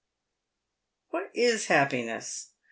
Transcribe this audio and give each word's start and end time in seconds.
"What 1.11 1.29
is 1.35 1.67
happiness 1.67 2.53